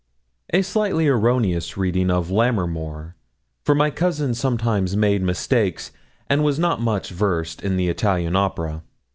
A 0.51 0.63
slightly 0.63 1.07
erroneous 1.07 1.77
reading 1.77 2.09
of 2.09 2.31
Lammermoor, 2.31 3.13
for 3.63 3.75
my 3.75 3.91
cousin 3.91 4.33
sometimes 4.33 4.97
made 4.97 5.21
mistakes, 5.21 5.91
and 6.27 6.43
was 6.43 6.57
not 6.57 6.81
much 6.81 7.09
versed 7.11 7.61
in 7.61 7.77
the 7.77 7.87
Italian 7.87 8.35
opera. 8.35 8.81